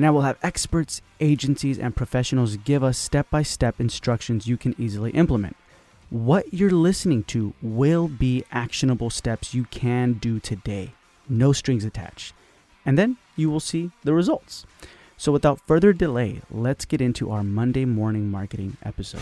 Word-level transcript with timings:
And 0.00 0.06
I 0.06 0.10
will 0.12 0.22
have 0.22 0.38
experts, 0.42 1.02
agencies, 1.20 1.78
and 1.78 1.94
professionals 1.94 2.56
give 2.56 2.82
us 2.82 2.96
step 2.96 3.28
by 3.28 3.42
step 3.42 3.78
instructions 3.78 4.46
you 4.46 4.56
can 4.56 4.74
easily 4.78 5.10
implement. 5.10 5.58
What 6.08 6.54
you're 6.54 6.70
listening 6.70 7.24
to 7.24 7.52
will 7.60 8.08
be 8.08 8.42
actionable 8.50 9.10
steps 9.10 9.52
you 9.52 9.64
can 9.64 10.14
do 10.14 10.40
today, 10.40 10.94
no 11.28 11.52
strings 11.52 11.84
attached. 11.84 12.32
And 12.86 12.96
then 12.96 13.18
you 13.36 13.50
will 13.50 13.60
see 13.60 13.90
the 14.02 14.14
results. 14.14 14.64
So, 15.18 15.32
without 15.32 15.60
further 15.66 15.92
delay, 15.92 16.40
let's 16.50 16.86
get 16.86 17.02
into 17.02 17.30
our 17.30 17.44
Monday 17.44 17.84
morning 17.84 18.30
marketing 18.30 18.78
episode. 18.82 19.20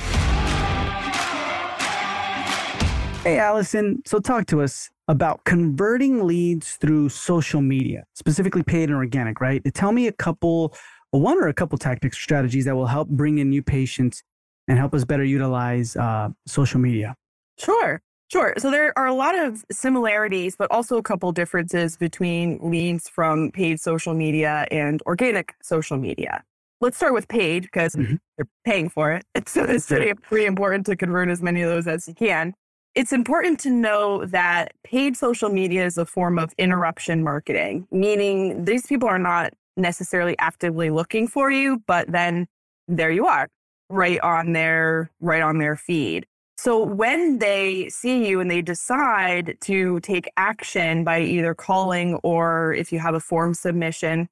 Hey, 3.24 3.38
Alison. 3.38 4.00
So, 4.06 4.20
talk 4.20 4.46
to 4.46 4.62
us 4.62 4.90
about 5.08 5.44
converting 5.44 6.26
leads 6.26 6.76
through 6.76 7.08
social 7.08 7.60
media, 7.60 8.04
specifically 8.14 8.62
paid 8.62 8.90
and 8.90 8.94
organic, 8.94 9.40
right? 9.40 9.62
Tell 9.74 9.92
me 9.92 10.06
a 10.06 10.12
couple, 10.12 10.74
one 11.10 11.36
or 11.36 11.48
a 11.48 11.54
couple 11.54 11.76
tactics, 11.78 12.16
strategies 12.16 12.64
that 12.66 12.76
will 12.76 12.86
help 12.86 13.08
bring 13.08 13.38
in 13.38 13.50
new 13.50 13.62
patients 13.62 14.22
and 14.68 14.78
help 14.78 14.94
us 14.94 15.04
better 15.04 15.24
utilize 15.24 15.96
uh, 15.96 16.28
social 16.46 16.78
media. 16.78 17.14
Sure. 17.58 18.00
Sure. 18.30 18.54
So 18.58 18.70
there 18.70 18.96
are 18.96 19.06
a 19.06 19.14
lot 19.14 19.36
of 19.36 19.64
similarities, 19.72 20.54
but 20.56 20.70
also 20.70 20.98
a 20.98 21.02
couple 21.02 21.32
differences 21.32 21.96
between 21.96 22.58
leads 22.62 23.08
from 23.08 23.50
paid 23.50 23.80
social 23.80 24.12
media 24.12 24.66
and 24.70 25.02
organic 25.06 25.54
social 25.62 25.96
media. 25.96 26.44
Let's 26.80 26.98
start 26.98 27.14
with 27.14 27.26
paid 27.26 27.62
because 27.62 27.94
mm-hmm. 27.94 28.16
you're 28.36 28.48
paying 28.64 28.90
for 28.90 29.12
it. 29.12 29.24
So 29.48 29.64
it's 29.64 29.86
pretty, 29.86 30.12
pretty 30.14 30.44
important 30.44 30.86
to 30.86 30.96
convert 30.96 31.30
as 31.30 31.42
many 31.42 31.62
of 31.62 31.70
those 31.70 31.88
as 31.88 32.06
you 32.06 32.14
can. 32.14 32.54
It's 32.94 33.12
important 33.12 33.60
to 33.60 33.70
know 33.70 34.24
that 34.26 34.72
paid 34.82 35.16
social 35.16 35.50
media 35.50 35.84
is 35.84 35.98
a 35.98 36.06
form 36.06 36.38
of 36.38 36.52
interruption 36.58 37.22
marketing, 37.22 37.86
meaning 37.92 38.64
these 38.64 38.86
people 38.86 39.08
are 39.08 39.18
not 39.18 39.52
necessarily 39.76 40.36
actively 40.38 40.90
looking 40.90 41.28
for 41.28 41.50
you, 41.50 41.82
but 41.86 42.10
then 42.10 42.48
there 42.88 43.10
you 43.10 43.26
are 43.26 43.48
right 43.90 44.20
on 44.20 44.52
their 44.52 45.10
right 45.20 45.42
on 45.42 45.58
their 45.58 45.76
feed. 45.76 46.26
So 46.56 46.82
when 46.82 47.38
they 47.38 47.88
see 47.88 48.26
you 48.26 48.40
and 48.40 48.50
they 48.50 48.62
decide 48.62 49.56
to 49.60 50.00
take 50.00 50.28
action 50.36 51.04
by 51.04 51.20
either 51.20 51.54
calling 51.54 52.16
or 52.24 52.74
if 52.74 52.92
you 52.92 52.98
have 52.98 53.14
a 53.14 53.20
form 53.20 53.54
submission, 53.54 54.28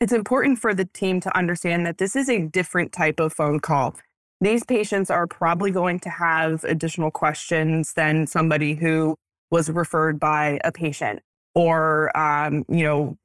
it's 0.00 0.12
important 0.12 0.58
for 0.60 0.72
the 0.72 0.86
team 0.86 1.20
to 1.20 1.36
understand 1.36 1.84
that 1.84 1.98
this 1.98 2.16
is 2.16 2.30
a 2.30 2.46
different 2.46 2.92
type 2.92 3.20
of 3.20 3.34
phone 3.34 3.60
call. 3.60 3.96
These 4.40 4.64
patients 4.64 5.10
are 5.10 5.26
probably 5.26 5.70
going 5.70 6.00
to 6.00 6.10
have 6.10 6.64
additional 6.64 7.10
questions 7.10 7.92
than 7.94 8.26
somebody 8.26 8.74
who 8.74 9.16
was 9.50 9.70
referred 9.70 10.20
by 10.20 10.60
a 10.64 10.70
patient 10.70 11.20
or 11.54 12.16
um, 12.16 12.64
you 12.68 12.84
know 12.84 13.16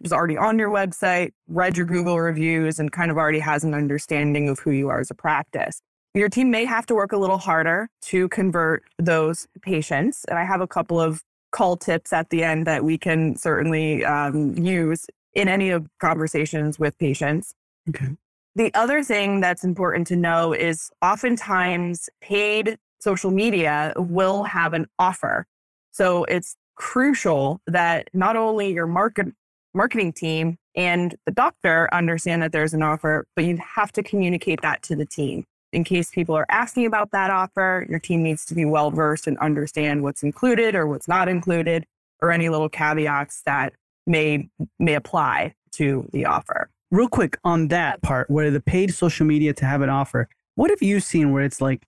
was 0.00 0.12
already 0.12 0.36
on 0.36 0.58
your 0.58 0.70
website 0.70 1.32
read 1.48 1.74
your 1.74 1.86
google 1.86 2.20
reviews 2.20 2.78
and 2.78 2.92
kind 2.92 3.10
of 3.10 3.16
already 3.16 3.38
has 3.38 3.64
an 3.64 3.72
understanding 3.72 4.50
of 4.50 4.58
who 4.58 4.70
you 4.70 4.90
are 4.90 5.00
as 5.00 5.10
a 5.10 5.14
practice 5.14 5.80
your 6.14 6.28
team 6.28 6.50
may 6.50 6.64
have 6.64 6.84
to 6.86 6.94
work 6.94 7.12
a 7.12 7.16
little 7.16 7.38
harder 7.38 7.88
to 8.02 8.28
convert 8.28 8.84
those 8.98 9.46
patients. 9.62 10.24
And 10.28 10.38
I 10.38 10.44
have 10.44 10.60
a 10.60 10.66
couple 10.66 11.00
of 11.00 11.22
call 11.52 11.76
tips 11.76 12.12
at 12.12 12.30
the 12.30 12.44
end 12.44 12.66
that 12.66 12.84
we 12.84 12.98
can 12.98 13.36
certainly 13.36 14.04
um, 14.04 14.56
use 14.56 15.06
in 15.34 15.48
any 15.48 15.70
of 15.70 15.86
conversations 16.00 16.78
with 16.78 16.98
patients. 16.98 17.54
Okay. 17.88 18.08
The 18.54 18.72
other 18.74 19.02
thing 19.02 19.40
that's 19.40 19.64
important 19.64 20.06
to 20.08 20.16
know 20.16 20.52
is 20.52 20.90
oftentimes 21.00 22.10
paid 22.20 22.78
social 23.00 23.30
media 23.30 23.92
will 23.96 24.44
have 24.44 24.74
an 24.74 24.86
offer. 24.98 25.46
So 25.90 26.24
it's 26.24 26.56
crucial 26.76 27.60
that 27.66 28.08
not 28.12 28.36
only 28.36 28.72
your 28.72 28.86
market 28.86 29.28
marketing 29.74 30.12
team 30.12 30.58
and 30.76 31.14
the 31.24 31.32
doctor 31.32 31.88
understand 31.92 32.42
that 32.42 32.52
there's 32.52 32.74
an 32.74 32.82
offer, 32.82 33.26
but 33.34 33.46
you 33.46 33.58
have 33.74 33.90
to 33.92 34.02
communicate 34.02 34.60
that 34.60 34.82
to 34.82 34.96
the 34.96 35.06
team 35.06 35.44
in 35.72 35.84
case 35.84 36.10
people 36.10 36.36
are 36.36 36.46
asking 36.50 36.86
about 36.86 37.10
that 37.12 37.30
offer, 37.30 37.86
your 37.88 37.98
team 37.98 38.22
needs 38.22 38.44
to 38.46 38.54
be 38.54 38.64
well 38.64 38.90
versed 38.90 39.26
and 39.26 39.38
understand 39.38 40.02
what's 40.02 40.22
included 40.22 40.74
or 40.74 40.86
what's 40.86 41.08
not 41.08 41.28
included, 41.28 41.86
or 42.20 42.30
any 42.30 42.48
little 42.48 42.68
caveats 42.68 43.42
that 43.46 43.72
may 44.06 44.48
may 44.78 44.94
apply 44.94 45.54
to 45.72 46.08
the 46.12 46.26
offer. 46.26 46.68
Real 46.92 47.08
quick 47.08 47.38
on 47.42 47.68
that 47.68 48.02
part, 48.02 48.28
where 48.28 48.50
the 48.50 48.60
paid 48.60 48.92
social 48.92 49.24
media 49.24 49.54
to 49.54 49.64
have 49.64 49.80
an 49.80 49.88
offer, 49.88 50.28
what 50.56 50.68
have 50.68 50.82
you 50.82 51.00
seen 51.00 51.32
where 51.32 51.42
it's 51.42 51.62
like, 51.62 51.86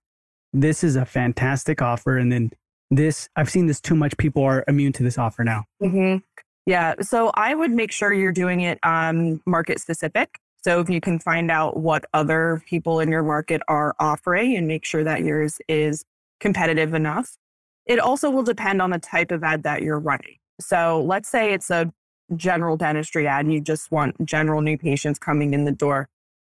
this 0.54 0.82
is 0.82 0.97
a 0.97 1.04
fantastic 1.04 1.82
offer, 1.82 2.16
and 2.16 2.32
then 2.32 2.50
this 2.91 3.28
I've 3.37 3.50
seen 3.50 3.66
this 3.66 3.82
too 3.82 3.94
much. 3.94 4.16
People 4.16 4.42
are 4.44 4.65
immune 4.66 4.94
to 4.94 5.03
this 5.03 5.19
offer 5.19 5.44
now. 5.44 5.65
Mm-hmm. 5.82 6.25
Yeah, 6.65 6.94
so 7.03 7.31
I 7.34 7.54
would 7.54 7.70
make 7.70 7.92
sure 7.92 8.15
you're 8.15 8.32
doing 8.32 8.62
it 8.62 8.78
um, 8.82 9.42
market 9.44 9.78
specific. 9.78 10.38
So 10.65 10.81
if 10.81 10.88
you 10.88 11.03
can 11.03 11.19
find 11.19 11.50
out 11.50 11.76
what 11.76 12.06
other 12.15 12.62
people 12.66 13.00
in 13.00 13.10
your 13.10 13.22
market 13.22 13.60
are 13.69 13.94
offering 14.00 14.56
and 14.56 14.66
make 14.66 14.86
sure 14.86 15.04
that 15.04 15.21
yours 15.21 15.59
is 15.69 16.06
competitive 16.41 16.94
enough. 16.94 17.36
It 17.84 17.98
also 17.98 18.31
will 18.31 18.42
depend 18.42 18.81
on 18.81 18.88
the 18.88 18.98
type 18.98 19.31
of 19.31 19.44
ad 19.44 19.65
that 19.65 19.82
you're 19.82 20.00
running. 20.00 20.36
So 20.60 21.03
let's 21.06 21.28
say 21.28 21.53
it's 21.53 21.71
a 21.71 21.92
general 22.37 22.77
dentistry 22.77 23.27
ad 23.27 23.45
and 23.45 23.55
you 23.55 23.61
just 23.61 23.91
want 23.91 24.25
general 24.25 24.61
new 24.61 24.79
patients 24.79 25.19
coming 25.19 25.55
in 25.55 25.65
the 25.65 25.73
door. 25.73 26.09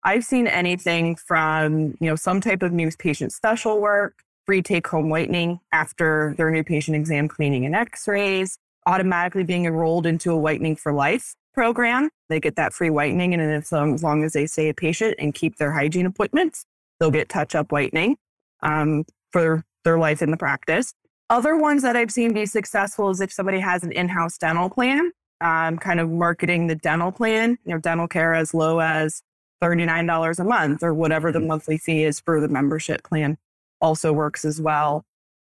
I've 0.03 0.23
seen 0.23 0.47
anything 0.47 1.15
from, 1.15 1.95
you 1.99 2.07
know, 2.07 2.15
some 2.15 2.41
type 2.41 2.63
of 2.63 2.71
new 2.71 2.89
patient 2.97 3.33
special 3.33 3.81
work, 3.81 4.23
free 4.45 4.61
take 4.61 4.87
home 4.87 5.09
whitening 5.09 5.59
after 5.71 6.33
their 6.37 6.49
new 6.49 6.63
patient 6.63 6.95
exam 6.95 7.27
cleaning 7.27 7.65
and 7.65 7.75
x-rays, 7.75 8.57
automatically 8.85 9.43
being 9.43 9.65
enrolled 9.65 10.05
into 10.05 10.31
a 10.31 10.37
whitening 10.37 10.75
for 10.75 10.93
life 10.93 11.35
program. 11.53 12.09
They 12.29 12.39
get 12.39 12.55
that 12.55 12.73
free 12.73 12.89
whitening. 12.89 13.33
And 13.33 13.43
as 13.43 13.71
long, 13.71 13.93
as 13.93 14.03
long 14.03 14.23
as 14.23 14.33
they 14.33 14.45
stay 14.45 14.69
a 14.69 14.73
patient 14.73 15.15
and 15.19 15.33
keep 15.33 15.57
their 15.57 15.73
hygiene 15.73 16.05
appointments, 16.05 16.65
they'll 16.99 17.11
get 17.11 17.27
touch 17.29 17.53
up 17.53 17.71
whitening 17.71 18.15
um, 18.63 19.03
for 19.31 19.63
their 19.83 19.99
life 19.99 20.21
in 20.21 20.31
the 20.31 20.37
practice. 20.37 20.93
Other 21.29 21.57
ones 21.57 21.83
that 21.83 21.95
I've 21.95 22.11
seen 22.11 22.33
be 22.33 22.45
successful 22.45 23.09
is 23.09 23.21
if 23.21 23.31
somebody 23.31 23.59
has 23.59 23.83
an 23.83 23.91
in 23.91 24.09
house 24.09 24.37
dental 24.37 24.69
plan, 24.69 25.11
um, 25.41 25.77
kind 25.77 25.99
of 25.99 26.09
marketing 26.09 26.67
the 26.67 26.75
dental 26.75 27.11
plan, 27.11 27.57
you 27.65 27.73
know, 27.73 27.79
dental 27.79 28.07
care 28.07 28.33
as 28.33 28.53
low 28.53 28.79
as 28.79 29.21
$39 29.63 30.39
a 30.39 30.43
month 30.43 30.83
or 30.83 30.93
whatever 30.93 31.31
the 31.31 31.39
monthly 31.39 31.77
fee 31.77 32.03
is 32.03 32.19
for 32.19 32.39
the 32.39 32.47
membership 32.47 33.03
plan 33.03 33.37
also 33.81 34.11
works 34.13 34.45
as 34.45 34.61
well. 34.61 35.03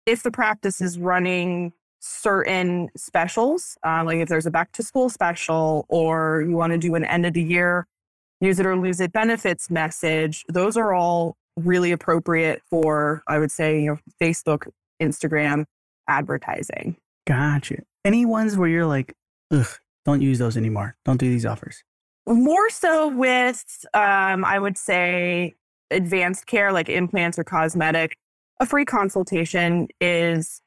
If 0.06 0.24
the 0.24 0.32
practice 0.32 0.82
is 0.82 0.98
running 0.98 1.74
certain 2.00 2.90
specials, 2.96 3.78
uh, 3.86 4.04
like 4.04 4.18
if 4.18 4.30
there's 4.30 4.46
a 4.46 4.52
back 4.52 4.72
to 4.74 4.84
school 4.84 5.10
special 5.10 5.86
or 5.90 6.44
you 6.48 6.56
want 6.56 6.72
to 6.72 6.78
do 6.78 6.96
an 6.96 7.06
end 7.06 7.26
of 7.26 7.34
the 7.34 7.44
year 7.44 7.88
use 8.42 8.60
it 8.60 8.66
or 8.66 8.76
lose 8.76 9.00
it 9.00 9.14
benefits 9.14 9.70
message, 9.70 10.44
those 10.50 10.76
are 10.76 10.94
all 10.94 11.38
really 11.56 11.92
appropriate 11.92 12.62
for, 12.70 13.22
I 13.28 13.40
would 13.40 13.52
say, 13.52 13.82
you 13.82 13.92
know, 13.92 13.98
Facebook, 14.22 14.68
Instagram 15.02 15.66
advertising. 16.08 16.98
Gotcha. 17.28 17.84
Any 18.04 18.26
ones 18.26 18.58
where 18.58 18.68
you're 18.68 18.88
like, 18.88 19.14
ugh, 19.52 19.68
don't 20.06 20.22
use 20.22 20.40
those 20.40 20.58
anymore. 20.58 20.96
Don't 21.06 21.18
do 21.18 21.30
these 21.30 21.46
offers. 21.46 21.84
More 22.28 22.70
so 22.70 23.08
with, 23.08 23.64
um, 23.94 24.46
I 24.46 24.60
would 24.60 24.78
say, 24.78 25.56
advanced 25.90 26.46
care 26.48 26.72
like 26.72 26.90
implants 26.90 27.38
or 27.38 27.44
cosmetic. 27.44 28.18
A 28.60 28.66
free 28.66 28.86
consultation 28.86 29.88
is 30.00 30.62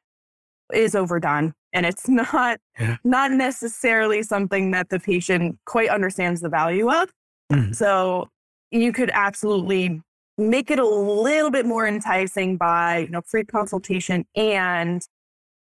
is 0.72 0.94
overdone 0.94 1.52
and 1.72 1.84
it's 1.84 2.08
not 2.32 2.58
yeah. 2.80 2.96
not 3.04 3.30
necessarily 3.30 4.22
something 4.22 4.70
that 4.70 4.88
the 4.88 4.98
patient 4.98 5.58
quite 5.66 5.90
understands 5.90 6.40
the 6.40 6.48
value 6.48 6.90
of 6.90 7.10
mm. 7.52 7.74
so 7.74 8.28
you 8.70 8.92
could 8.92 9.10
absolutely 9.12 10.00
make 10.38 10.70
it 10.70 10.78
a 10.78 10.86
little 10.86 11.50
bit 11.50 11.66
more 11.66 11.86
enticing 11.86 12.56
by 12.56 12.98
you 12.98 13.08
know 13.08 13.20
free 13.26 13.44
consultation 13.44 14.24
and 14.34 15.06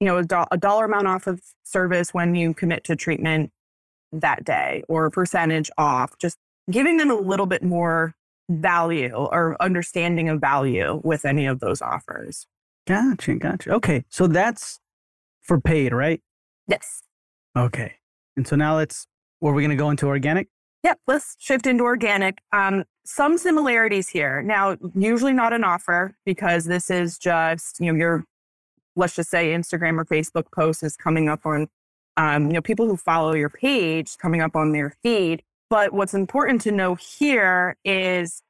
you 0.00 0.06
know 0.06 0.18
a, 0.18 0.24
do- 0.24 0.44
a 0.50 0.56
dollar 0.56 0.84
amount 0.84 1.06
off 1.06 1.26
of 1.26 1.40
service 1.64 2.12
when 2.12 2.34
you 2.34 2.54
commit 2.54 2.84
to 2.84 2.96
treatment 2.96 3.50
that 4.12 4.44
day 4.44 4.82
or 4.88 5.06
a 5.06 5.10
percentage 5.10 5.70
off 5.78 6.16
just 6.18 6.38
giving 6.70 6.96
them 6.96 7.10
a 7.10 7.14
little 7.14 7.46
bit 7.46 7.62
more 7.62 8.14
value 8.48 9.14
or 9.14 9.56
understanding 9.60 10.28
of 10.28 10.40
value 10.40 11.00
with 11.04 11.24
any 11.24 11.46
of 11.46 11.60
those 11.60 11.82
offers 11.82 12.46
Gotcha, 12.86 13.34
gotcha. 13.34 13.72
Okay, 13.72 14.04
so 14.08 14.28
that's 14.28 14.78
for 15.42 15.60
paid, 15.60 15.92
right? 15.92 16.20
Yes. 16.68 17.02
Okay. 17.56 17.94
And 18.36 18.46
so 18.46 18.54
now 18.54 18.76
let's, 18.76 19.06
were 19.40 19.52
we 19.52 19.62
going 19.62 19.70
to 19.70 19.76
go 19.76 19.90
into 19.90 20.06
organic? 20.06 20.48
Yep, 20.84 21.00
let's 21.08 21.36
shift 21.38 21.66
into 21.66 21.82
organic. 21.82 22.38
Um, 22.52 22.84
some 23.04 23.38
similarities 23.38 24.08
here. 24.08 24.40
Now, 24.42 24.76
usually 24.94 25.32
not 25.32 25.52
an 25.52 25.64
offer 25.64 26.16
because 26.24 26.66
this 26.66 26.90
is 26.90 27.18
just, 27.18 27.80
you 27.80 27.92
know, 27.92 27.98
your, 27.98 28.24
let's 28.96 29.14
just 29.14 29.30
say 29.30 29.52
Instagram 29.52 29.98
or 29.98 30.04
Facebook 30.04 30.50
post 30.52 30.82
is 30.82 30.96
coming 30.96 31.28
up 31.28 31.46
on, 31.46 31.68
um, 32.16 32.46
you 32.46 32.54
know, 32.54 32.62
people 32.62 32.86
who 32.86 32.96
follow 32.96 33.34
your 33.34 33.50
page 33.50 34.16
coming 34.18 34.40
up 34.40 34.56
on 34.56 34.72
their 34.72 34.94
feed. 35.02 35.42
But 35.68 35.92
what's 35.92 36.14
important 36.14 36.62
to 36.62 36.72
know 36.72 36.94
here 36.94 37.76
is 37.84 38.42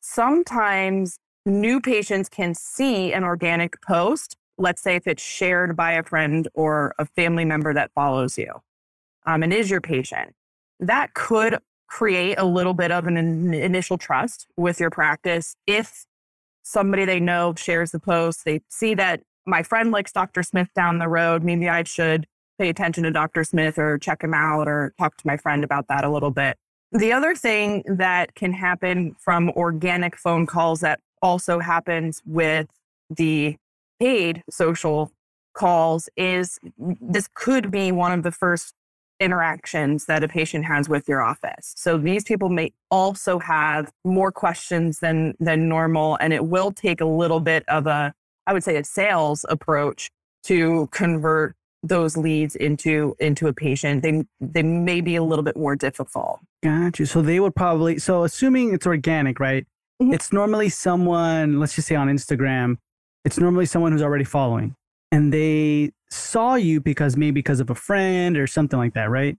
sometimes 0.00 1.18
new 1.46 1.80
patients 1.80 2.28
can 2.28 2.54
see 2.54 3.12
an 3.12 3.24
organic 3.24 3.80
post. 3.82 4.36
Let's 4.58 4.82
say 4.82 4.96
if 4.96 5.06
it's 5.06 5.22
shared 5.22 5.76
by 5.76 5.92
a 5.92 6.02
friend 6.02 6.48
or 6.54 6.94
a 6.98 7.06
family 7.06 7.44
member 7.44 7.72
that 7.74 7.92
follows 7.94 8.36
you 8.36 8.60
um, 9.26 9.42
and 9.42 9.52
is 9.52 9.70
your 9.70 9.80
patient. 9.80 10.34
That 10.80 11.14
could 11.14 11.58
create 11.86 12.38
a 12.38 12.44
little 12.44 12.74
bit 12.74 12.90
of 12.90 13.06
an 13.06 13.16
in- 13.16 13.54
initial 13.54 13.98
trust 13.98 14.46
with 14.56 14.80
your 14.80 14.90
practice. 14.90 15.54
If 15.66 16.06
somebody 16.62 17.04
they 17.04 17.20
know 17.20 17.54
shares 17.56 17.92
the 17.92 18.00
post, 18.00 18.44
they 18.44 18.60
see 18.68 18.94
that 18.94 19.20
my 19.48 19.62
friend 19.62 19.90
likes 19.90 20.12
Dr. 20.12 20.42
Smith 20.42 20.68
down 20.74 20.98
the 20.98 21.08
road, 21.08 21.42
maybe 21.42 21.68
I 21.68 21.82
should 21.82 22.26
pay 22.58 22.68
attention 22.68 23.04
to 23.04 23.10
Dr. 23.10 23.44
Smith 23.44 23.78
or 23.78 23.98
check 23.98 24.22
him 24.22 24.34
out 24.34 24.68
or 24.68 24.92
talk 24.98 25.16
to 25.16 25.26
my 25.26 25.36
friend 25.36 25.64
about 25.64 25.88
that 25.88 26.04
a 26.04 26.10
little 26.10 26.30
bit. 26.30 26.56
The 26.92 27.12
other 27.12 27.34
thing 27.34 27.82
that 27.86 28.34
can 28.34 28.52
happen 28.52 29.14
from 29.18 29.50
organic 29.50 30.16
phone 30.16 30.46
calls 30.46 30.80
that 30.80 31.00
also 31.22 31.60
happens 31.60 32.22
with 32.26 32.68
the 33.10 33.56
paid 34.00 34.42
social 34.50 35.12
calls 35.54 36.08
is 36.16 36.58
this 36.78 37.28
could 37.34 37.70
be 37.70 37.90
one 37.90 38.12
of 38.12 38.22
the 38.22 38.30
first 38.30 38.74
interactions 39.20 40.06
that 40.06 40.22
a 40.22 40.28
patient 40.28 40.64
has 40.64 40.88
with 40.88 41.08
your 41.08 41.20
office. 41.20 41.74
So 41.76 41.98
these 41.98 42.22
people 42.22 42.48
may 42.48 42.72
also 42.90 43.38
have 43.40 43.90
more 44.04 44.30
questions 44.30 45.00
than 45.00 45.34
than 45.40 45.68
normal 45.68 46.16
and 46.20 46.32
it 46.32 46.46
will 46.46 46.70
take 46.70 47.00
a 47.00 47.04
little 47.04 47.40
bit 47.40 47.64
of 47.68 47.86
a 47.86 48.14
I 48.48 48.52
would 48.54 48.64
say 48.64 48.76
a 48.76 48.84
sales 48.84 49.44
approach 49.48 50.10
to 50.44 50.88
convert 50.90 51.54
those 51.82 52.16
leads 52.16 52.56
into 52.56 53.14
into 53.20 53.46
a 53.46 53.52
patient. 53.52 54.02
They 54.02 54.24
they 54.40 54.62
may 54.62 55.00
be 55.00 55.16
a 55.16 55.22
little 55.22 55.44
bit 55.44 55.56
more 55.56 55.76
difficult. 55.76 56.40
Got 56.62 56.98
you. 56.98 57.06
So 57.06 57.22
they 57.22 57.38
would 57.38 57.54
probably 57.54 57.98
so 57.98 58.24
assuming 58.24 58.74
it's 58.74 58.86
organic, 58.86 59.38
right? 59.38 59.66
Mm-hmm. 60.02 60.14
It's 60.14 60.32
normally 60.32 60.70
someone, 60.70 61.60
let's 61.60 61.74
just 61.74 61.88
say 61.88 61.94
on 61.94 62.08
Instagram, 62.08 62.78
it's 63.24 63.38
normally 63.38 63.66
someone 63.66 63.92
who's 63.92 64.02
already 64.02 64.24
following 64.24 64.74
and 65.12 65.32
they 65.32 65.92
saw 66.10 66.54
you 66.54 66.80
because 66.80 67.16
maybe 67.16 67.32
because 67.32 67.60
of 67.60 67.68
a 67.70 67.74
friend 67.74 68.38
or 68.38 68.46
something 68.46 68.78
like 68.78 68.94
that, 68.94 69.10
right? 69.10 69.36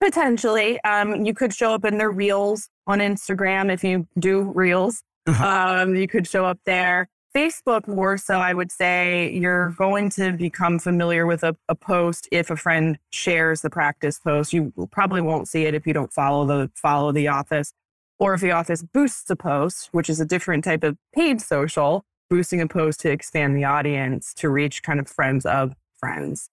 Potentially. 0.00 0.80
Um, 0.82 1.24
you 1.24 1.34
could 1.34 1.54
show 1.54 1.72
up 1.72 1.84
in 1.84 1.98
their 1.98 2.10
reels 2.10 2.68
on 2.86 2.98
Instagram 2.98 3.72
if 3.72 3.84
you 3.84 4.06
do 4.18 4.42
reels. 4.54 5.02
Uh-huh. 5.26 5.82
Um, 5.82 5.94
you 5.94 6.08
could 6.08 6.26
show 6.26 6.44
up 6.44 6.58
there. 6.66 7.08
Facebook, 7.34 7.86
more 7.86 8.18
so, 8.18 8.38
I 8.38 8.54
would 8.54 8.72
say 8.72 9.30
you're 9.32 9.70
going 9.70 10.10
to 10.10 10.32
become 10.32 10.78
familiar 10.78 11.26
with 11.26 11.44
a, 11.44 11.56
a, 11.68 11.74
post 11.74 12.28
if 12.32 12.50
a 12.50 12.56
friend 12.56 12.98
shares 13.10 13.62
the 13.62 13.70
practice 13.70 14.18
post. 14.18 14.52
You 14.52 14.72
probably 14.90 15.20
won't 15.20 15.46
see 15.46 15.64
it 15.64 15.74
if 15.74 15.86
you 15.86 15.92
don't 15.92 16.12
follow 16.12 16.44
the 16.44 16.70
follow 16.74 17.12
the 17.12 17.28
office, 17.28 17.72
or 18.18 18.34
if 18.34 18.40
the 18.40 18.50
office 18.50 18.82
boosts 18.82 19.30
a 19.30 19.36
post, 19.36 19.90
which 19.92 20.10
is 20.10 20.20
a 20.20 20.24
different 20.24 20.64
type 20.64 20.82
of 20.82 20.96
paid 21.14 21.40
social 21.40 22.04
boosting 22.28 22.60
a 22.60 22.66
post 22.66 23.00
to 23.00 23.10
expand 23.10 23.56
the 23.56 23.64
audience 23.64 24.32
to 24.34 24.48
reach 24.48 24.82
kind 24.82 25.00
of 25.00 25.08
friends 25.08 25.44
of 25.44 25.74
friends. 25.98 26.48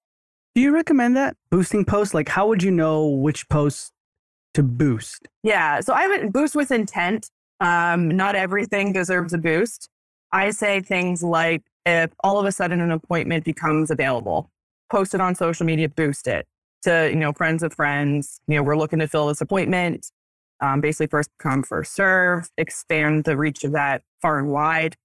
Do 0.56 0.62
you 0.62 0.74
recommend 0.74 1.16
that 1.16 1.38
boosting 1.52 1.86
posts? 1.86 2.14
Like, 2.14 2.30
how 2.30 2.48
would 2.48 2.64
you 2.64 2.72
know 2.72 3.08
which 3.08 3.48
posts 3.48 3.92
to 4.56 4.64
boost? 4.64 5.28
Yeah, 5.44 5.80
so 5.82 5.94
I 5.94 6.08
would 6.08 6.34
boost 6.34 6.56
with 6.56 6.72
intent. 6.72 7.30
Um, 7.60 8.10
not 8.10 8.36
everything 8.36 8.92
deserves 8.92 9.34
a 9.34 9.38
boost. 9.38 9.90
I 10.32 10.52
say 10.52 10.82
things 10.82 11.24
like 11.24 11.64
if 11.86 12.12
all 12.24 12.40
of 12.40 12.46
a 12.46 12.52
sudden 12.52 12.82
an 12.82 12.92
appointment 12.92 13.46
becomes 13.46 13.90
available, 13.92 14.50
post 14.90 15.14
it 15.14 15.22
on 15.22 15.36
social 15.36 15.66
media, 15.66 15.90
boost 15.90 16.28
it 16.28 16.46
to, 16.84 17.10
you 17.10 17.16
know, 17.16 17.34
friends 17.34 17.64
of 17.64 17.74
friends. 17.74 18.40
You 18.48 18.56
know, 18.56 18.64
we're 18.64 18.78
looking 18.78 19.00
to 19.00 19.08
fill 19.08 19.28
this 19.28 19.42
appointment. 19.42 20.12
Um, 20.60 20.82
basically, 20.82 21.08
first 21.08 21.30
come, 21.40 21.64
first 21.64 21.94
serve, 21.94 22.50
expand 22.58 23.26
the 23.26 23.38
reach 23.38 23.64
of 23.64 23.72
that 23.74 24.02
far 24.22 24.40
and 24.40 24.50
wide 24.50 24.96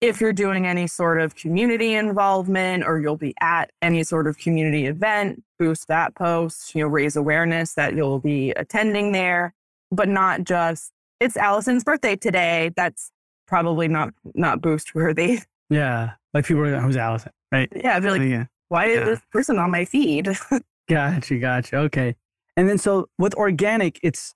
if 0.00 0.20
you're 0.20 0.32
doing 0.32 0.66
any 0.66 0.86
sort 0.86 1.20
of 1.20 1.34
community 1.34 1.94
involvement 1.94 2.84
or 2.86 3.00
you'll 3.00 3.16
be 3.16 3.34
at 3.40 3.70
any 3.82 4.04
sort 4.04 4.26
of 4.26 4.38
community 4.38 4.86
event, 4.86 5.42
boost 5.58 5.88
that 5.88 6.14
post, 6.14 6.74
you 6.74 6.82
know, 6.82 6.88
raise 6.88 7.16
awareness 7.16 7.74
that 7.74 7.94
you'll 7.94 8.20
be 8.20 8.50
attending 8.52 9.12
there, 9.12 9.54
but 9.90 10.08
not 10.08 10.44
just 10.44 10.92
it's 11.20 11.36
Alison's 11.36 11.82
birthday 11.82 12.14
today. 12.14 12.70
That's 12.76 13.10
probably 13.48 13.88
not 13.88 14.14
not 14.34 14.60
boost 14.60 14.94
worthy. 14.94 15.40
Yeah. 15.70 16.12
Like 16.34 16.46
people 16.46 16.62
are 16.64 16.80
who's 16.80 16.96
Alison, 16.96 17.32
right? 17.50 17.68
Yeah, 17.74 17.96
I'd 17.96 18.02
be 18.02 18.10
like, 18.10 18.22
yeah. 18.22 18.44
why 18.68 18.86
is 18.86 19.04
this 19.04 19.20
person 19.32 19.58
on 19.58 19.70
my 19.70 19.84
feed? 19.84 20.28
gotcha, 20.88 21.38
gotcha. 21.38 21.76
Okay. 21.76 22.14
And 22.56 22.68
then 22.68 22.78
so 22.78 23.08
with 23.18 23.34
organic, 23.34 23.98
it's 24.02 24.34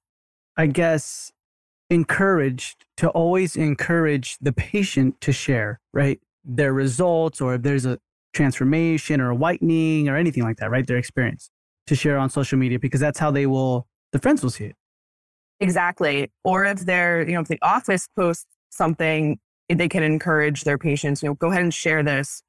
I 0.56 0.66
guess 0.66 1.30
encouraged 1.90 2.86
to 2.96 3.08
always 3.10 3.54
encourage 3.54 4.38
the 4.40 4.52
patient 4.52 5.20
to 5.20 5.32
share, 5.32 5.80
right? 5.92 6.20
Their 6.44 6.72
results 6.72 7.40
or 7.40 7.54
if 7.54 7.62
there's 7.62 7.86
a 7.86 7.98
transformation 8.32 9.20
or 9.20 9.30
a 9.30 9.34
whitening 9.34 10.08
or 10.08 10.16
anything 10.16 10.42
like 10.42 10.56
that, 10.56 10.70
right? 10.70 10.86
Their 10.86 10.96
experience 10.96 11.50
to 11.86 11.94
share 11.94 12.16
on 12.16 12.30
social 12.30 12.58
media 12.58 12.78
because 12.78 13.00
that's 13.00 13.18
how 13.18 13.30
they 13.30 13.46
will, 13.46 13.86
the 14.12 14.18
friends 14.18 14.42
will 14.42 14.50
see 14.50 14.64
it. 14.64 14.76
Exactly. 15.60 16.30
Or 16.44 16.64
if 16.64 16.80
they're, 16.80 17.26
you 17.26 17.34
know, 17.34 17.40
if 17.40 17.48
the 17.48 17.58
office 17.62 18.08
posts 18.16 18.46
something, 18.72 19.38
they 19.68 19.88
can 19.88 20.02
encourage 20.02 20.64
their 20.64 20.78
patients, 20.78 21.22
you 21.22 21.28
know, 21.28 21.34
go 21.34 21.50
ahead 21.50 21.62
and 21.62 21.72
share 21.72 22.02
this 22.02 22.42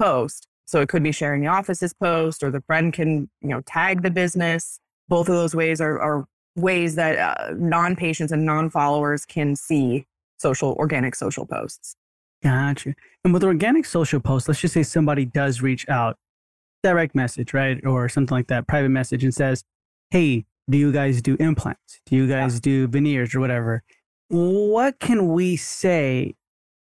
post. 0.00 0.46
So 0.66 0.80
it 0.80 0.88
could 0.88 1.02
be 1.02 1.12
sharing 1.12 1.42
the 1.42 1.48
office's 1.48 1.92
post 1.92 2.42
or 2.42 2.50
the 2.50 2.62
friend 2.62 2.92
can, 2.92 3.28
you 3.40 3.48
know, 3.48 3.60
tag 3.62 4.02
the 4.02 4.10
business. 4.10 4.78
Both 5.08 5.28
of 5.28 5.34
those 5.34 5.54
ways 5.54 5.80
are, 5.80 6.00
are 6.00 6.26
ways 6.56 6.94
that 6.94 7.18
uh, 7.18 7.54
non 7.54 7.96
patients 7.96 8.32
and 8.32 8.46
non 8.46 8.70
followers 8.70 9.26
can 9.26 9.56
see 9.56 10.06
social, 10.38 10.72
organic 10.74 11.14
social 11.14 11.44
posts. 11.46 11.96
Gotcha. 12.42 12.94
And 13.24 13.32
with 13.32 13.44
organic 13.44 13.86
social 13.86 14.20
posts, 14.20 14.48
let's 14.48 14.60
just 14.60 14.74
say 14.74 14.82
somebody 14.82 15.24
does 15.24 15.62
reach 15.62 15.88
out, 15.88 16.16
direct 16.82 17.14
message, 17.14 17.54
right? 17.54 17.84
Or 17.84 18.08
something 18.08 18.34
like 18.34 18.48
that, 18.48 18.66
private 18.66 18.90
message, 18.90 19.24
and 19.24 19.34
says, 19.34 19.64
Hey, 20.10 20.44
do 20.68 20.78
you 20.78 20.92
guys 20.92 21.20
do 21.20 21.36
implants? 21.40 22.00
Do 22.06 22.16
you 22.16 22.26
guys 22.26 22.54
yeah. 22.54 22.60
do 22.60 22.86
veneers 22.86 23.34
or 23.34 23.40
whatever? 23.40 23.82
What 24.28 24.98
can 25.00 25.28
we 25.28 25.56
say 25.56 26.34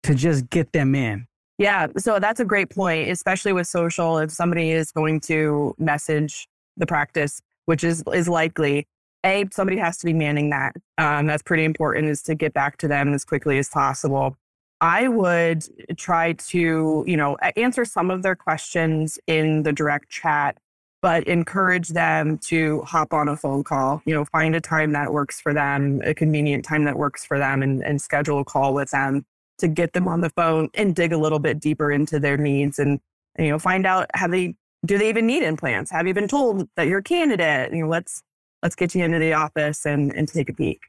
to 0.05 0.15
just 0.15 0.49
get 0.51 0.73
them 0.73 0.95
in? 0.95 1.27
Yeah, 1.59 1.89
so 1.97 2.19
that's 2.19 2.39
a 2.41 2.45
great 2.45 2.71
point, 2.71 3.11
especially 3.11 3.53
with 3.53 3.67
social. 3.67 4.19
If 4.19 4.31
somebody 4.31 4.71
is 4.71 4.93
going 4.93 5.21
to 5.21 5.75
message 5.79 6.49
the 6.77 6.87
practice, 6.87 7.41
which 7.65 7.83
is 7.83 8.05
is 8.13 8.29
likely, 8.29 8.87
a 9.27 9.45
somebody 9.53 9.77
has 9.77 9.99
to 9.99 10.07
be 10.07 10.13
manning 10.13 10.51
that 10.51 10.75
um, 10.99 11.27
that's 11.27 11.43
pretty 11.43 11.65
important 11.65 12.09
is 12.09 12.23
to 12.23 12.35
get 12.35 12.55
back 12.55 12.77
to 12.79 12.89
them 12.89 13.13
as 13.13 13.25
quickly 13.25 13.59
as 13.59 13.69
possible 13.69 14.37
i 14.81 15.09
would 15.09 15.65
try 15.97 16.33
to 16.35 17.05
you 17.07 17.17
know 17.17 17.37
answer 17.57 17.85
some 17.85 18.11
of 18.11 18.23
their 18.23 18.37
questions 18.37 19.19
in 19.27 19.63
the 19.65 19.73
direct 19.73 20.09
chat 20.09 20.57
but 21.03 21.25
encourage 21.25 21.89
them 21.89 22.39
to 22.39 22.81
hop 22.83 23.13
on 23.13 23.29
a 23.29 23.37
phone 23.37 23.63
call 23.63 24.03
you 24.07 24.15
know 24.15 24.25
find 24.27 24.55
a 24.55 24.61
time 24.61 24.93
that 24.93 25.13
works 25.13 25.41
for 25.41 25.53
them 25.53 26.01
a 26.05 26.15
convenient 26.15 26.65
time 26.65 26.85
that 26.85 26.97
works 26.97 27.25
for 27.25 27.39
them 27.39 27.63
and, 27.63 27.85
and 27.85 28.01
schedule 28.01 28.41
a 28.41 28.45
call 28.45 28.75
with 28.75 28.91
them 28.91 29.25
to 29.59 29.69
get 29.69 29.93
them 29.93 30.07
on 30.07 30.21
the 30.21 30.31
phone 30.31 30.69
and 30.75 30.95
dig 30.95 31.13
a 31.13 31.19
little 31.19 31.39
bit 31.39 31.61
deeper 31.61 31.91
into 31.91 32.21
their 32.21 32.37
needs 32.37 32.79
and, 32.79 33.01
and 33.37 33.47
you 33.47 33.53
know 33.53 33.59
find 33.59 33.87
out 33.87 34.07
have 34.15 34.31
they 34.31 34.55
do 34.85 34.99
they 34.99 35.09
even 35.09 35.27
need 35.27 35.43
implants 35.43 35.91
have 35.91 36.07
you 36.07 36.15
been 36.15 36.29
told 36.29 36.69
that 36.77 36.87
you're 36.87 36.99
a 36.99 37.03
candidate 37.03 37.73
you 37.73 37.83
know 37.83 37.89
let's 37.89 38.23
let's 38.63 38.75
get 38.75 38.95
you 38.95 39.05
into 39.05 39.21
the 39.21 39.33
office 39.33 39.87
and, 39.87 40.13
and 40.15 40.29
take 40.29 40.49
a 40.49 40.53
peek. 40.53 40.81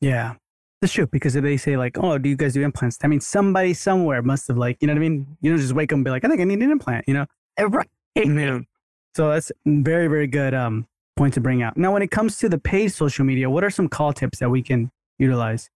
Yeah. 0.00 0.34
That's 0.80 0.92
true 0.92 1.06
because 1.06 1.36
if 1.36 1.44
they 1.44 1.56
say 1.56 1.76
like, 1.76 1.96
"Oh, 1.96 2.18
do 2.18 2.28
you 2.28 2.34
guys 2.36 2.54
do 2.54 2.62
implants?" 2.62 2.98
I 3.04 3.06
mean, 3.06 3.20
somebody 3.20 3.72
somewhere 3.72 4.20
must 4.20 4.48
have 4.48 4.58
like, 4.58 4.78
you 4.80 4.88
know 4.88 4.94
what 4.94 4.98
I 4.98 5.08
mean? 5.08 5.36
You 5.40 5.52
know, 5.52 5.58
just 5.58 5.72
wake 5.72 5.92
up 5.92 5.96
and 5.96 6.04
be 6.04 6.10
like, 6.10 6.24
"I 6.24 6.28
think 6.28 6.40
I 6.40 6.44
need 6.44 6.60
an 6.60 6.72
implant," 6.72 7.06
you 7.06 7.14
know? 7.14 7.26
Right. 7.60 7.88
Yeah. 8.16 8.58
So 9.14 9.30
that's 9.30 9.52
very 9.66 10.08
very 10.08 10.26
good 10.26 10.54
um, 10.54 10.86
point 11.16 11.34
to 11.34 11.40
bring 11.40 11.62
out. 11.62 11.76
Now, 11.76 11.92
when 11.92 12.02
it 12.02 12.10
comes 12.10 12.38
to 12.38 12.48
the 12.48 12.58
paid 12.58 12.88
social 12.88 13.24
media, 13.24 13.50
what 13.50 13.64
are 13.64 13.70
some 13.70 13.88
call 13.88 14.12
tips 14.12 14.38
that 14.38 14.50
we 14.50 14.62
can 14.62 14.90
utilize? 15.18 15.70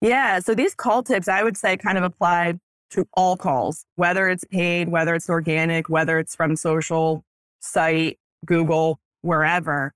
Yeah. 0.00 0.40
So 0.40 0.54
these 0.54 0.74
call 0.74 1.02
tips, 1.02 1.28
I 1.28 1.42
would 1.42 1.56
say, 1.56 1.76
kind 1.76 1.96
of 1.96 2.04
apply 2.04 2.58
to 2.90 3.06
all 3.14 3.36
calls, 3.36 3.86
whether 3.96 4.28
it's 4.28 4.44
paid, 4.44 4.88
whether 4.88 5.14
it's 5.14 5.30
organic, 5.30 5.88
whether 5.88 6.18
it's 6.18 6.34
from 6.34 6.56
social 6.56 7.24
site, 7.60 8.18
Google, 8.44 9.00
wherever. 9.22 9.94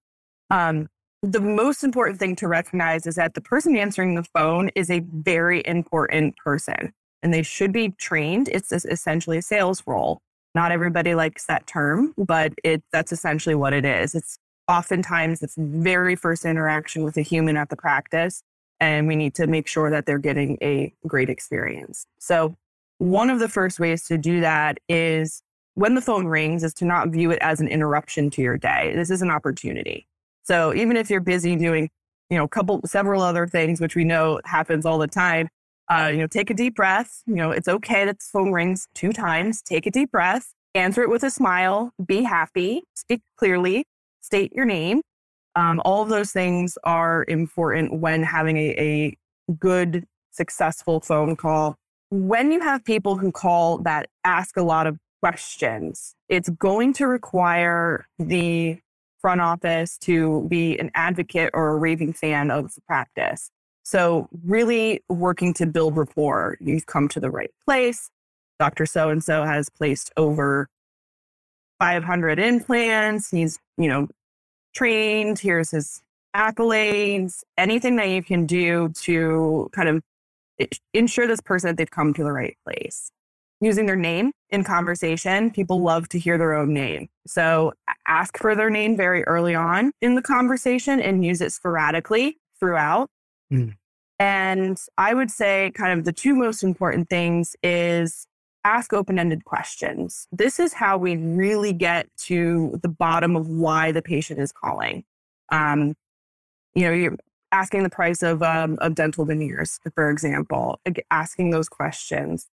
Um, 0.51 0.89
the 1.23 1.41
most 1.41 1.83
important 1.83 2.19
thing 2.19 2.37
to 2.37 2.49
recognize 2.49 3.07
is 3.07 3.17
that 3.17 3.35
the 3.35 3.41
person 3.41 3.77
answering 3.77 4.15
the 4.15 4.23
phone 4.23 4.71
is 4.75 4.91
a 4.91 5.01
very 5.01 5.63
important 5.67 6.37
person 6.37 6.93
and 7.23 7.35
they 7.35 7.43
should 7.43 7.73
be 7.73 7.91
trained. 7.91 8.49
It's 8.49 8.73
essentially 8.73 9.39
a 9.39 9.43
sales 9.43 9.83
role. 9.87 10.21
Not 10.57 10.73
everybody 10.73 11.15
likes 11.15 11.45
that 11.49 11.67
term, 11.67 12.15
but 12.17 12.55
it 12.65 12.83
that's 12.91 13.13
essentially 13.13 13.55
what 13.55 13.75
it 13.75 13.85
is. 13.85 14.15
It's 14.15 14.39
oftentimes 14.69 15.43
it's 15.43 15.55
very 15.59 16.17
first 16.17 16.47
interaction 16.47 17.05
with 17.05 17.19
a 17.19 17.21
human 17.21 17.59
at 17.59 17.69
the 17.69 17.77
practice 17.77 18.43
and 18.81 19.07
we 19.07 19.17
need 19.17 19.35
to 19.35 19.47
make 19.47 19.69
sure 19.69 19.91
that 19.91 20.07
they're 20.07 20.17
getting 20.17 20.57
a 20.63 20.95
great 21.07 21.29
experience. 21.29 22.07
So 22.19 22.57
one 22.97 23.29
of 23.29 23.39
the 23.39 23.51
first 23.51 23.79
ways 23.79 24.05
to 24.05 24.17
do 24.17 24.41
that 24.41 24.79
is 24.89 25.43
when 25.75 25.95
the 25.95 26.01
phone 26.01 26.27
rings 26.27 26.65
is 26.65 26.73
to 26.75 26.87
not 26.87 27.11
view 27.11 27.31
it 27.33 27.39
as 27.43 27.61
an 27.61 27.69
interruption 27.69 28.31
to 28.31 28.41
your 28.41 28.57
day. 28.57 28.95
This 28.97 29.11
is 29.11 29.21
an 29.21 29.31
opportunity. 29.31 30.07
So 30.45 30.73
even 30.73 30.97
if 30.97 31.11
you're 31.11 31.21
busy 31.21 31.55
doing, 31.57 31.91
you 32.31 32.39
know, 32.39 32.45
a 32.45 32.49
couple 32.49 32.81
several 32.87 33.21
other 33.21 33.47
things 33.47 33.79
which 33.79 33.95
we 33.95 34.05
know 34.05 34.41
happens 34.47 34.87
all 34.87 34.97
the 34.97 35.07
time, 35.07 35.51
uh, 35.89 36.11
you 36.13 36.19
know, 36.19 36.27
take 36.27 36.51
a 36.51 36.55
deep 36.55 36.75
breath. 36.75 37.23
You 37.27 37.37
know, 37.37 37.51
it's 37.51 37.69
okay 37.69 38.05
that 38.05 38.19
the 38.19 38.25
phone 38.33 38.53
rings 38.53 38.89
two 38.95 39.13
times. 39.13 39.63
Take 39.63 39.87
a 39.87 39.91
deep 39.91 40.11
breath, 40.11 40.53
answer 40.75 41.03
it 41.03 41.11
with 41.11 41.23
a 41.23 41.31
smile, 41.31 41.93
be 42.05 42.23
happy, 42.23 42.83
speak 42.95 43.23
clearly, 43.37 43.85
state 44.21 44.53
your 44.53 44.65
name. 44.65 45.03
Um, 45.55 45.81
all 45.85 46.03
of 46.03 46.09
those 46.09 46.33
things 46.33 46.77
are 46.85 47.25
important 47.29 48.01
when 48.01 48.23
having 48.23 48.57
a, 48.57 48.75
a 48.79 49.55
good, 49.59 50.05
successful 50.33 51.01
phone 51.01 51.37
call. 51.37 51.77
When 52.11 52.53
you 52.53 52.61
have 52.61 52.85
people 52.85 53.17
who 53.17 53.33
call 53.33 53.79
that 53.79 54.09
ask 54.25 54.57
a 54.57 54.63
lot 54.63 54.87
of 54.87 54.99
questions, 55.23 56.15
it's 56.29 56.49
going 56.51 56.93
to 56.95 57.07
require 57.07 58.07
the 58.19 58.79
front 59.21 59.41
office 59.41 59.97
to 59.99 60.47
be 60.49 60.79
an 60.79 60.91
advocate 60.95 61.51
or 61.55 61.71
a 61.71 61.77
raving 61.77 62.13
fan 62.13 62.51
of 62.51 62.75
the 62.75 62.81
practice. 62.83 63.51
So, 63.87 64.29
really 64.45 65.05
working 65.09 65.55
to 65.55 65.65
build 65.65 65.97
rapport. 65.97 66.57
You've 66.59 66.87
come 66.87 67.07
to 67.07 67.21
the 67.21 67.31
right 67.31 67.53
place. 67.65 68.11
Dr. 68.59 68.85
So 68.85 69.11
and 69.11 69.23
so 69.23 69.45
has 69.45 69.69
placed 69.69 70.11
over 70.17 70.69
500 71.79 72.41
implants. 72.41 73.31
He's, 73.31 73.61
you 73.79 73.89
know, 73.89 74.09
trained. 74.75 75.39
Here's 75.39 75.71
his 75.71 76.03
accolades. 76.35 77.45
Anything 77.57 77.95
that 77.95 78.09
you 78.09 78.25
can 78.25 78.45
do 78.45 78.89
to 79.03 79.71
kind 79.71 79.89
of 79.89 80.03
ensure 80.93 81.29
this 81.29 81.41
person 81.41 81.69
that 81.69 81.77
they've 81.77 81.89
come 81.89 82.13
to 82.15 82.25
the 82.25 82.33
right 82.33 82.57
place. 82.65 83.13
Using 83.61 83.87
their 83.87 83.95
name 83.95 84.33
in 84.51 84.65
conversation, 84.65 85.53
people 85.53 85.81
love 85.81 86.09
to 86.09 86.19
hear 86.19 86.39
their 86.39 86.55
own 86.55 86.75
name. 86.75 87.07
So 87.29 87.73
ask 88.09 88.37
for 88.37 88.57
their 88.57 88.69
name 88.69 88.97
very 88.97 89.23
early 89.29 89.55
on 89.55 89.93
in 90.03 90.17
the 90.17 90.23
conversation 90.23 90.99
and 90.99 91.25
use 91.25 91.41
it 91.41 91.53
sporadically 91.53 92.39
throughout. 92.59 93.11
Mm. 93.53 93.77
And 94.19 94.79
I 94.97 95.15
would 95.15 95.31
say, 95.31 95.73
kind 95.75 95.99
of, 95.99 96.05
the 96.05 96.13
two 96.13 96.35
most 96.35 96.63
important 96.63 97.11
things 97.11 97.55
is 97.63 98.27
ask 98.65 98.93
open 98.93 99.19
ended 99.19 99.45
questions. 99.45 100.27
This 100.33 100.59
is 100.59 100.73
how 100.73 100.99
we 100.99 101.17
really 101.17 101.73
get 101.73 102.09
to 102.25 102.79
the 102.83 102.89
bottom 102.89 103.37
of 103.37 103.49
why 103.49 103.93
the 103.93 104.03
patient 104.03 104.41
is 104.41 104.53
calling. 104.53 105.05
Um, 105.51 105.95
you 106.75 106.85
know, 106.85 106.93
you're 106.93 107.17
asking 107.53 107.85
the 107.85 107.91
price 107.91 108.23
of, 108.23 108.43
um, 108.43 108.79
of 108.81 108.95
dental 108.95 109.25
veneers, 109.25 109.79
for 109.95 110.11
example, 110.11 110.81
asking 111.11 111.51
those 111.51 111.69
questions. 111.69 112.49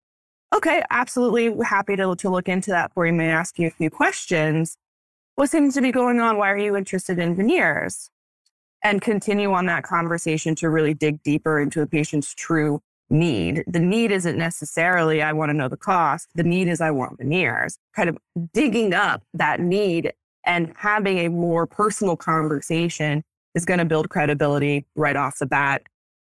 Okay, 0.54 0.84
absolutely 0.92 1.52
happy 1.66 1.96
to, 1.96 2.16
to 2.16 2.30
look 2.30 2.48
into 2.48 2.70
that 2.70 2.94
for 2.94 3.08
you. 3.08 3.14
May 3.14 3.30
ask 3.30 3.58
you 3.58 3.68
a 3.68 3.72
few 3.72 3.90
questions. 3.90 4.78
What 5.36 5.50
seems 5.50 5.74
to 5.74 5.82
be 5.82 5.92
going 5.92 6.20
on? 6.20 6.38
Why 6.38 6.52
are 6.52 6.58
you 6.58 6.76
interested 6.76 7.18
in 7.18 7.36
veneers? 7.36 8.12
And 8.84 9.02
continue 9.02 9.54
on 9.54 9.66
that 9.68 9.84
conversation 9.84 10.56
to 10.56 10.70
really 10.70 10.94
dig 10.94 11.24
deeper 11.24 11.60
into 11.60 11.80
the 11.80 11.88
patient's 11.88 12.34
true 12.34 12.82
need. 13.10 13.64
The 13.68 13.80
need 13.80 14.12
isn't 14.12 14.38
necessarily, 14.38 15.22
I 15.22 15.32
want 15.34 15.50
to 15.50 15.54
know 15.54 15.70
the 15.70 15.78
cost. 15.78 16.28
The 16.36 16.44
need 16.44 16.68
is, 16.68 16.82
I 16.82 16.92
want 16.92 17.18
veneers. 17.18 17.78
Kind 17.96 18.10
of 18.10 18.18
digging 18.54 18.94
up 18.94 19.24
that 19.34 19.60
need 19.62 20.12
and 20.46 20.74
having 20.76 21.20
a 21.20 21.30
more 21.30 21.66
personal 21.66 22.18
conversation 22.18 23.24
is 23.56 23.66
going 23.66 23.78
to 23.78 23.86
build 23.86 24.10
credibility 24.10 24.86
right 24.96 25.16
off 25.16 25.38
the 25.40 25.46
bat. 25.46 25.84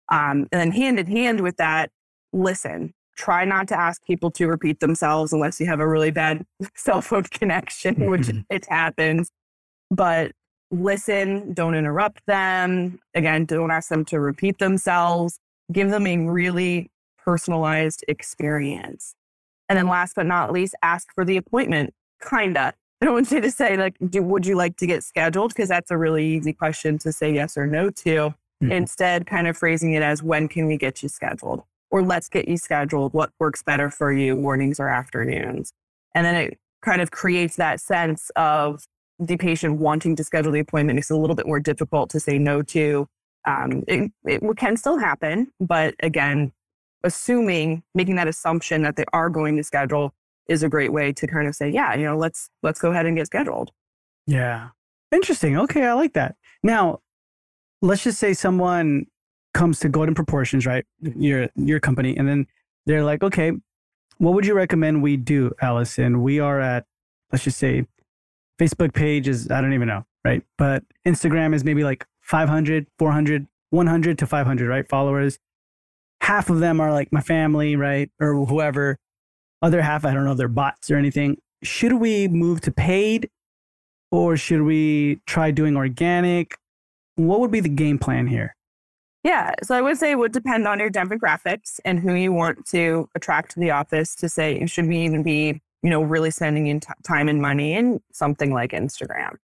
Um, 0.10 0.48
and 0.51 0.62
then 0.62 0.72
hand 0.72 1.00
in 1.00 1.08
hand 1.08 1.42
with 1.42 1.58
that, 1.58 1.92
listen. 2.32 2.94
Try 3.18 3.46
not 3.46 3.68
to 3.70 3.80
ask 3.80 4.06
people 4.06 4.30
to 4.32 4.48
repeat 4.48 4.80
themselves 4.80 5.34
unless 5.34 5.60
you 5.60 5.66
have 5.66 5.80
a 5.80 5.88
really 5.88 6.12
bad 6.12 6.46
cell 6.75 7.01
phone 7.01 7.24
connection, 7.24 8.10
which 8.10 8.30
it 8.50 8.68
happens. 8.70 9.32
But 9.89 10.34
listen, 10.71 11.53
don't 11.53 11.75
interrupt 11.75 12.25
them. 12.25 13.00
Again, 13.13 13.45
don't 13.45 13.71
ask 13.71 13.89
them 13.89 14.05
to 14.05 14.19
repeat 14.19 14.59
themselves 14.59 15.39
give 15.71 15.89
them 15.89 16.07
a 16.07 16.17
really 16.17 16.89
personalized 17.17 18.03
experience. 18.07 19.15
And 19.69 19.77
then 19.77 19.88
last 19.88 20.15
but 20.15 20.25
not 20.25 20.51
least, 20.51 20.75
ask 20.81 21.09
for 21.13 21.25
the 21.25 21.38
appointment. 21.38 21.93
Kinda. 22.27 22.74
I 23.01 23.05
don't 23.05 23.13
want 23.13 23.31
you 23.31 23.41
to 23.41 23.51
say 23.51 23.77
like, 23.77 23.95
do, 24.09 24.24
would 24.24 24.45
you 24.45 24.55
like 24.55 24.77
to 24.77 24.88
get 24.88 25.03
scheduled? 25.03 25.50
Because 25.50 25.69
that's 25.69 25.91
a 25.91 25.97
really 25.97 26.25
easy 26.25 26.53
question 26.53 26.97
to 27.00 27.12
say 27.12 27.33
yes 27.33 27.57
or 27.57 27.67
no 27.67 27.89
to. 27.89 28.33
Mm-hmm. 28.63 28.71
Instead, 28.71 29.27
kind 29.27 29.47
of 29.47 29.57
phrasing 29.57 29.93
it 29.93 30.01
as 30.01 30.24
when 30.24 30.47
can 30.47 30.65
we 30.65 30.77
get 30.77 31.03
you 31.03 31.09
scheduled? 31.09 31.63
Or 31.91 32.01
let's 32.01 32.27
get 32.27 32.47
you 32.47 32.57
scheduled. 32.57 33.13
What 33.13 33.31
works 33.39 33.62
better 33.62 33.89
for 33.89 34.12
you, 34.12 34.36
mornings 34.36 34.79
or 34.79 34.88
afternoons? 34.88 35.74
And 36.15 36.25
then 36.25 36.36
it 36.36 36.59
kind 36.81 37.01
of 37.01 37.12
creates 37.12 37.55
that 37.57 37.79
sense 37.79 38.31
of 38.36 38.86
the 39.19 39.38
patient 39.38 39.79
wanting 39.79 40.15
to 40.15 40.24
schedule 40.24 40.51
the 40.51 40.59
appointment. 40.59 41.00
It's 41.00 41.09
a 41.09 41.15
little 41.15 41.36
bit 41.36 41.47
more 41.47 41.59
difficult 41.59 42.09
to 42.12 42.19
say 42.19 42.38
no 42.38 42.62
to 42.63 43.07
um, 43.47 43.83
it, 43.88 44.12
it 44.25 44.41
can 44.57 44.75
still 44.75 44.97
happen, 44.97 45.51
but 45.59 45.95
again, 46.01 46.51
assuming 47.03 47.81
making 47.95 48.17
that 48.17 48.27
assumption 48.27 48.81
that 48.81 48.97
they 48.97 49.05
are 49.13 49.29
going 49.29 49.55
to 49.55 49.63
schedule 49.63 50.13
is 50.50 50.63
a 50.63 50.69
great 50.69 50.91
way 50.91 51.13
to 51.13 51.27
kind 51.27 51.47
of 51.47 51.55
say, 51.55 51.69
yeah, 51.69 51.95
you 51.95 52.03
know, 52.03 52.17
let's 52.17 52.50
let's 52.62 52.79
go 52.79 52.91
ahead 52.91 53.05
and 53.05 53.15
get 53.15 53.25
scheduled. 53.25 53.71
Yeah. 54.25 54.69
Interesting. 55.12 55.57
Okay, 55.57 55.86
I 55.86 55.93
like 55.93 56.13
that. 56.13 56.36
Now, 56.62 57.00
let's 57.81 58.03
just 58.03 58.19
say 58.19 58.33
someone 58.33 59.05
comes 59.53 59.79
to 59.79 59.89
Golden 59.89 60.13
Proportions, 60.13 60.65
right? 60.65 60.86
Your 61.00 61.47
your 61.55 61.79
company, 61.79 62.17
and 62.17 62.27
then 62.27 62.47
they're 62.86 63.05
like, 63.05 63.24
okay, 63.24 63.53
what 64.17 64.33
would 64.33 64.45
you 64.45 64.53
recommend 64.53 65.01
we 65.01 65.15
do, 65.15 65.53
Alison? 65.62 66.21
We 66.21 66.39
are 66.41 66.59
at 66.59 66.86
let's 67.31 67.45
just 67.45 67.57
say 67.57 67.86
Facebook 68.59 68.93
page 68.93 69.27
is 69.27 69.49
I 69.51 69.61
don't 69.61 69.73
even 69.73 69.87
know, 69.87 70.05
right? 70.25 70.43
But 70.57 70.83
Instagram 71.05 71.53
is 71.53 71.63
maybe 71.63 71.83
like 71.83 72.05
500, 72.21 72.87
400, 72.97 73.47
100 73.69 74.17
to 74.19 74.27
500, 74.27 74.67
right? 74.67 74.87
Followers. 74.87 75.39
Half 76.21 76.49
of 76.49 76.59
them 76.59 76.81
are 76.81 76.91
like 76.91 77.11
my 77.11 77.21
family, 77.21 77.75
right? 77.75 78.09
Or 78.19 78.45
whoever. 78.45 78.97
Other 79.61 79.81
half, 79.81 80.05
I 80.05 80.13
don't 80.13 80.25
know, 80.25 80.33
they're 80.33 80.47
bots 80.47 80.91
or 80.91 80.97
anything. 80.97 81.37
Should 81.63 81.93
we 81.93 82.27
move 82.27 82.61
to 82.61 82.71
paid 82.71 83.29
or 84.11 84.37
should 84.37 84.61
we 84.61 85.19
try 85.25 85.51
doing 85.51 85.75
organic? 85.75 86.57
What 87.15 87.39
would 87.39 87.51
be 87.51 87.59
the 87.59 87.69
game 87.69 87.97
plan 87.97 88.27
here? 88.27 88.55
Yeah, 89.23 89.55
so 89.63 89.75
I 89.75 89.81
would 89.81 89.97
say 89.97 90.11
it 90.11 90.19
would 90.19 90.31
depend 90.31 90.67
on 90.67 90.79
your 90.79 90.91
demographics 90.91 91.79
and 91.83 91.99
who 91.99 92.13
you 92.13 92.31
want 92.31 92.65
to 92.67 93.09
attract 93.15 93.51
to 93.51 93.59
the 93.59 93.71
office 93.71 94.15
to 94.17 94.29
say, 94.29 94.65
should 94.67 94.87
we 94.87 94.99
even 94.99 95.23
be, 95.23 95.61
you 95.84 95.89
know, 95.89 96.01
really 96.01 96.31
spending 96.31 96.67
in 96.67 96.79
t- 96.79 96.89
time 97.03 97.29
and 97.29 97.41
money 97.41 97.74
in 97.74 98.01
something 98.12 98.53
like 98.53 98.72
Instagram? 98.72 99.36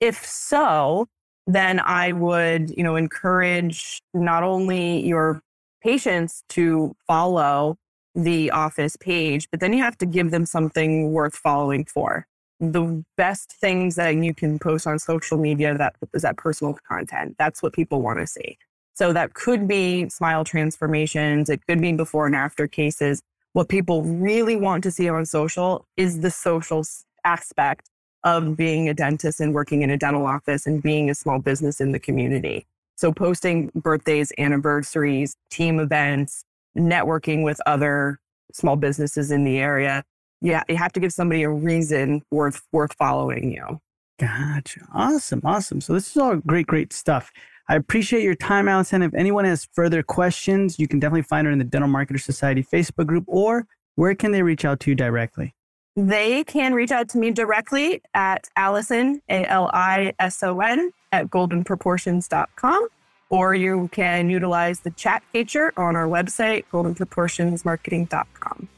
If 0.00 0.24
so, 0.24 1.08
then 1.46 1.80
I 1.80 2.12
would, 2.12 2.70
you 2.70 2.82
know, 2.82 2.96
encourage 2.96 4.02
not 4.12 4.42
only 4.42 5.06
your 5.06 5.42
patients 5.82 6.42
to 6.50 6.94
follow 7.06 7.76
the 8.14 8.50
office 8.50 8.96
page, 8.96 9.48
but 9.50 9.60
then 9.60 9.72
you 9.72 9.82
have 9.82 9.98
to 9.98 10.06
give 10.06 10.30
them 10.30 10.46
something 10.46 11.12
worth 11.12 11.34
following 11.34 11.84
for. 11.84 12.26
The 12.60 13.04
best 13.16 13.52
things 13.52 13.96
that 13.96 14.14
you 14.14 14.32
can 14.32 14.58
post 14.58 14.86
on 14.86 14.98
social 14.98 15.36
media 15.36 15.76
that 15.76 15.96
is 16.14 16.22
that 16.22 16.36
personal 16.36 16.78
content. 16.88 17.34
That's 17.38 17.62
what 17.62 17.72
people 17.72 18.00
want 18.00 18.20
to 18.20 18.26
see. 18.26 18.56
So 18.94 19.12
that 19.12 19.34
could 19.34 19.66
be 19.66 20.08
smile 20.08 20.44
transformations. 20.44 21.50
It 21.50 21.66
could 21.66 21.80
be 21.80 21.92
before 21.92 22.26
and 22.26 22.36
after 22.36 22.68
cases. 22.68 23.20
What 23.54 23.68
people 23.68 24.02
really 24.02 24.56
want 24.56 24.82
to 24.82 24.90
see 24.90 25.08
on 25.08 25.24
social 25.24 25.86
is 25.96 26.20
the 26.20 26.30
social 26.30 26.84
aspect 27.24 27.88
of 28.24 28.56
being 28.56 28.88
a 28.88 28.94
dentist 28.94 29.38
and 29.38 29.54
working 29.54 29.82
in 29.82 29.90
a 29.90 29.96
dental 29.96 30.26
office 30.26 30.66
and 30.66 30.82
being 30.82 31.08
a 31.08 31.14
small 31.14 31.38
business 31.38 31.80
in 31.80 31.92
the 31.92 32.00
community. 32.00 32.66
So, 32.96 33.12
posting 33.12 33.70
birthdays, 33.76 34.32
anniversaries, 34.38 35.36
team 35.50 35.78
events, 35.78 36.44
networking 36.76 37.44
with 37.44 37.60
other 37.64 38.18
small 38.52 38.74
businesses 38.74 39.30
in 39.30 39.44
the 39.44 39.58
area. 39.58 40.02
Yeah, 40.40 40.64
you 40.68 40.76
have 40.76 40.92
to 40.94 41.00
give 41.00 41.12
somebody 41.12 41.44
a 41.44 41.48
reason 41.48 42.22
worth 42.32 42.60
worth 42.72 42.94
following 42.94 43.52
you. 43.52 43.80
Gotcha. 44.18 44.80
Awesome. 44.92 45.42
Awesome. 45.44 45.80
So 45.80 45.92
this 45.92 46.10
is 46.10 46.16
all 46.16 46.36
great, 46.36 46.66
great 46.66 46.92
stuff. 46.92 47.30
I 47.68 47.76
appreciate 47.76 48.22
your 48.22 48.34
time, 48.34 48.68
Alison. 48.68 49.02
If 49.02 49.14
anyone 49.14 49.44
has 49.46 49.66
further 49.72 50.02
questions, 50.02 50.78
you 50.78 50.86
can 50.86 51.00
definitely 51.00 51.22
find 51.22 51.46
her 51.46 51.52
in 51.52 51.58
the 51.58 51.64
Dental 51.64 51.88
Marketer 51.88 52.20
Society 52.20 52.62
Facebook 52.62 53.06
group 53.06 53.24
or 53.26 53.66
where 53.96 54.14
can 54.14 54.32
they 54.32 54.42
reach 54.42 54.64
out 54.64 54.80
to 54.80 54.90
you 54.90 54.94
directly? 54.94 55.54
They 55.96 56.42
can 56.44 56.74
reach 56.74 56.90
out 56.90 57.08
to 57.10 57.18
me 57.18 57.30
directly 57.30 58.02
at 58.14 58.48
Alison, 58.56 59.22
A 59.28 59.44
L 59.46 59.70
I 59.72 60.12
S 60.18 60.42
O 60.42 60.60
N, 60.60 60.90
at 61.12 61.28
goldenproportions.com, 61.28 62.88
or 63.30 63.54
you 63.54 63.88
can 63.92 64.28
utilize 64.28 64.80
the 64.80 64.90
chat 64.90 65.22
feature 65.30 65.72
on 65.76 65.94
our 65.94 66.08
website, 66.08 66.64
goldenproportionsmarketing.com. 66.72 68.68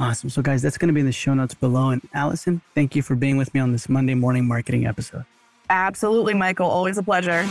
Awesome. 0.00 0.30
So, 0.30 0.42
guys, 0.42 0.62
that's 0.62 0.78
going 0.78 0.88
to 0.88 0.94
be 0.94 1.00
in 1.00 1.06
the 1.06 1.12
show 1.12 1.34
notes 1.34 1.54
below. 1.54 1.90
And 1.90 2.02
Alison, 2.12 2.60
thank 2.74 2.96
you 2.96 3.02
for 3.02 3.14
being 3.14 3.36
with 3.36 3.54
me 3.54 3.60
on 3.60 3.72
this 3.72 3.88
Monday 3.88 4.14
morning 4.14 4.46
marketing 4.46 4.86
episode. 4.86 5.24
Absolutely, 5.70 6.34
Michael. 6.34 6.66
Always 6.66 6.98
a 6.98 7.02
pleasure. 7.02 7.48